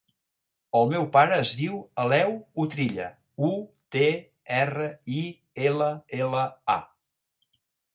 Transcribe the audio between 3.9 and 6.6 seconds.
te, erra, i, ela, ela,